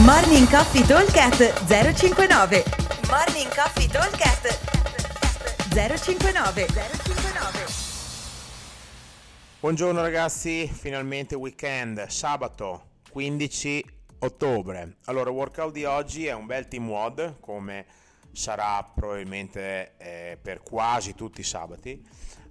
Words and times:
Morning 0.00 0.48
Coffee 0.48 0.86
Talkcast 0.86 1.66
059 1.66 2.64
Morning 3.10 3.54
Coffee 3.54 3.86
Talkcast 3.86 4.58
059 5.68 6.66
059 6.66 7.66
Buongiorno 9.60 10.00
ragazzi, 10.00 10.66
finalmente 10.66 11.34
weekend, 11.34 12.06
sabato 12.06 12.86
15 13.10 13.84
ottobre. 14.20 14.96
Allora, 15.04 15.28
workout 15.28 15.72
di 15.72 15.84
oggi 15.84 16.24
è 16.24 16.32
un 16.32 16.46
bel 16.46 16.66
team 16.68 16.88
WOD, 16.88 17.38
come 17.38 17.84
sarà 18.32 18.82
probabilmente 18.94 19.94
eh, 19.98 20.38
per 20.40 20.62
quasi 20.62 21.14
tutti 21.14 21.40
i 21.40 21.44
sabati. 21.44 22.04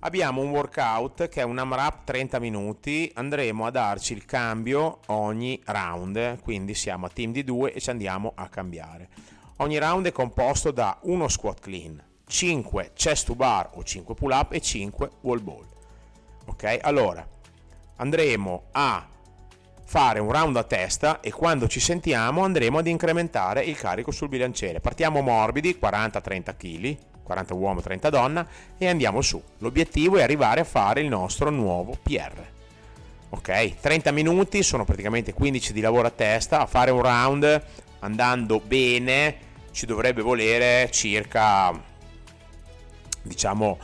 Abbiamo 0.04 0.42
un 0.42 0.50
workout 0.50 1.30
che 1.30 1.42
è 1.42 1.44
un 1.44 1.60
AMRAP 1.60 2.06
30 2.06 2.40
minuti, 2.40 3.12
andremo 3.14 3.68
a 3.68 3.70
darci 3.70 4.14
il 4.14 4.26
cambio 4.26 5.00
ogni 5.08 5.62
round, 5.66 6.42
quindi 6.42 6.74
siamo 6.74 7.06
a 7.06 7.10
team 7.10 7.32
di 7.32 7.44
due 7.44 7.72
e 7.72 7.80
ci 7.80 7.92
andiamo 7.92 8.32
a 8.36 8.50
cambiare. 8.50 9.10
Ogni 9.58 9.78
round 9.78 10.08
è 10.08 10.12
composto 10.12 10.72
da 10.72 10.98
uno 11.04 11.28
squat 11.28 11.60
clean, 11.60 12.04
5 12.26 12.92
chest 12.96 13.28
to 13.28 13.36
bar 13.36 13.70
o 13.76 13.84
5 13.84 14.16
pull 14.16 14.32
up 14.32 14.54
e 14.54 14.60
5 14.60 15.10
wall 15.22 15.44
ball. 15.44 15.68
Ok? 16.46 16.80
Allora, 16.82 17.28
andremo 17.98 18.70
a 18.72 19.08
fare 19.92 20.20
un 20.20 20.32
round 20.32 20.56
a 20.56 20.64
testa 20.64 21.20
e 21.20 21.32
quando 21.32 21.68
ci 21.68 21.82
sentiamo 21.82 22.46
andremo 22.46 22.78
ad 22.78 22.88
incrementare 22.88 23.66
il 23.66 23.76
carico 23.76 24.12
sul 24.12 24.30
bilanciere. 24.30 24.80
Partiamo 24.80 25.20
morbidi, 25.20 25.78
40-30 25.82 26.56
kg, 26.56 26.98
40 27.22 27.54
uomo, 27.56 27.82
30 27.82 28.10
donna 28.10 28.48
e 28.78 28.88
andiamo 28.88 29.22
su. 29.22 29.44
L'obiettivo 29.58 30.16
è 30.16 30.22
arrivare 30.22 30.62
a 30.62 30.64
fare 30.64 31.02
il 31.02 31.10
nostro 31.10 31.50
nuovo 31.50 31.98
PR. 32.02 32.42
Ok, 33.32 33.80
30 33.82 34.12
minuti, 34.12 34.64
sono 34.64 34.86
praticamente 34.86 35.34
15 35.34 35.74
di 35.74 35.82
lavoro 35.82 36.08
a 36.08 36.12
testa, 36.12 36.62
a 36.62 36.68
fare 36.68 36.92
un 36.92 37.02
round 37.02 37.66
andando 38.00 38.62
bene 38.62 39.36
ci 39.72 39.86
dovrebbe 39.86 40.22
volere 40.22 40.90
circa 40.90 41.78
diciamo 43.24 43.78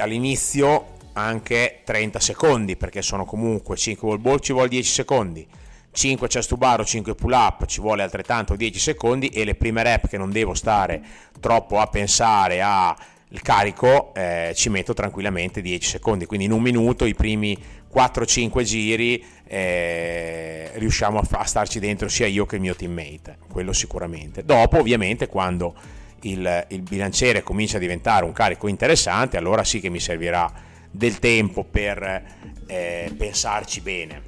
all'inizio 0.00 0.93
anche 1.14 1.80
30 1.84 2.20
secondi 2.20 2.76
perché 2.76 3.02
sono 3.02 3.24
comunque 3.24 3.76
5 3.76 4.06
wall 4.06 4.20
ball 4.20 4.38
ci 4.38 4.52
vuole 4.52 4.68
10 4.68 4.90
secondi. 4.90 5.46
5 5.90 6.26
chest 6.26 6.48
to 6.48 6.56
bar 6.56 6.80
o 6.80 6.84
5 6.84 7.14
pull 7.14 7.32
up 7.32 7.66
ci 7.66 7.80
vuole 7.80 8.02
altrettanto 8.02 8.56
10 8.56 8.78
secondi 8.78 9.28
e 9.28 9.44
le 9.44 9.54
prime 9.54 9.82
rep 9.84 10.08
che 10.08 10.18
non 10.18 10.30
devo 10.30 10.52
stare 10.54 11.00
troppo 11.38 11.78
a 11.78 11.86
pensare 11.86 12.60
al 12.60 12.96
carico 13.42 14.12
eh, 14.12 14.52
ci 14.56 14.70
metto 14.70 14.92
tranquillamente 14.92 15.60
10 15.60 15.88
secondi. 15.88 16.26
Quindi 16.26 16.46
in 16.46 16.52
un 16.52 16.62
minuto 16.62 17.04
i 17.04 17.14
primi 17.14 17.56
4-5 17.92 18.62
giri 18.62 19.24
eh, 19.46 20.72
riusciamo 20.74 21.18
a, 21.18 21.26
a 21.30 21.44
starci 21.44 21.78
dentro 21.78 22.08
sia 22.08 22.26
io 22.26 22.44
che 22.44 22.56
il 22.56 22.60
mio 22.60 22.74
teammate 22.74 23.38
quello 23.48 23.72
sicuramente. 23.72 24.44
Dopo 24.44 24.78
ovviamente 24.78 25.28
quando 25.28 25.74
il, 26.22 26.66
il 26.70 26.82
bilanciere 26.82 27.44
comincia 27.44 27.76
a 27.76 27.80
diventare 27.80 28.24
un 28.24 28.32
carico 28.32 28.66
interessante 28.66 29.36
allora 29.36 29.62
sì 29.62 29.78
che 29.78 29.90
mi 29.90 30.00
servirà 30.00 30.72
del 30.94 31.18
tempo 31.18 31.64
per 31.64 32.24
eh, 32.66 33.12
pensarci 33.16 33.80
bene. 33.80 34.22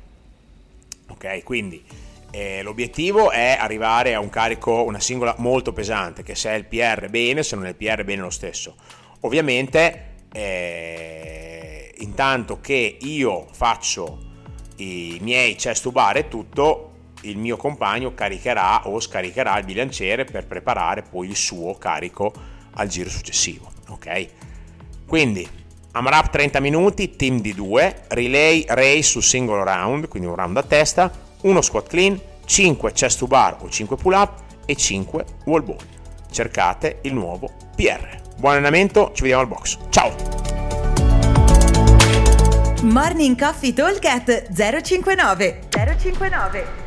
Ok, 1.09 1.45
quindi 1.45 1.81
eh, 2.33 2.61
l'obiettivo 2.63 3.31
è 3.31 3.57
arrivare 3.59 4.15
a 4.15 4.21
un 4.21 4.31
carico, 4.31 4.83
una 4.83 4.99
singola 4.99 5.37
molto 5.39 5.73
pesante, 5.73 6.25
che 6.25 6.35
se 6.35 6.51
è 6.51 6.55
il 6.55 6.65
PR 6.65 7.09
bene, 7.09 7.45
se 7.45 7.55
non 7.55 7.67
è 7.67 7.69
il 7.69 7.77
PR 7.77 8.03
bene 8.03 8.23
lo 8.23 8.31
stesso. 8.31 8.75
Ovviamente, 9.21 10.15
eh, 10.33 11.95
intanto 11.99 12.61
che 12.61 12.99
io 13.01 13.47
faccio 13.53 14.25
i 14.79 15.19
miei 15.21 15.55
chest 15.55 15.85
to 15.85 15.93
bar 15.93 16.17
e 16.17 16.29
tutto, 16.29 16.95
il 17.23 17.39
mio 17.39 17.57
compagno 17.57 18.13
caricherà 18.13 18.89
o 18.89 18.99
scaricherà 18.99 19.57
il 19.59 19.65
bilanciere 19.65 20.25
per 20.25 20.47
preparare 20.47 21.03
poi 21.03 21.29
il 21.29 21.37
suo 21.37 21.75
carico 21.79 22.33
al 22.73 22.89
giro 22.89 23.09
successivo. 23.09 23.71
Ok? 23.89 24.29
Quindi 25.07 25.65
AMRAP 25.97 26.29
30 26.29 26.61
minuti, 26.61 27.17
team 27.17 27.41
di 27.41 27.55
2, 27.55 28.03
relay 28.09 28.67
race 28.69 29.03
su 29.03 29.21
singolo 29.21 29.65
round, 29.65 30.09
quindi 30.09 30.29
un 30.29 30.35
round 30.35 30.59
a 30.59 30.63
testa, 30.63 31.11
uno 31.43 31.63
squat 31.63 31.89
clean, 31.89 32.21
5 32.45 32.93
chest 32.93 33.19
to 33.19 33.27
bar 33.27 33.57
o 33.61 33.71
5 33.71 33.97
pull 33.97 34.13
up 34.13 34.41
e 34.67 34.77
5 34.77 35.25
wall 35.47 35.65
ball. 35.65 35.79
Cercate 36.31 36.99
il 37.03 37.15
nuovo 37.15 37.51
PR. 37.75 38.21
Buon 38.37 38.53
allenamento, 38.53 39.13
ci 39.15 39.23
vediamo 39.23 39.43
al 39.43 39.49
box. 39.49 39.79
Ciao! 39.89 40.13
Morning 42.83 43.39
Coffee 43.39 43.73
Talk 43.73 44.53
059 44.53 45.61
059 45.71 46.86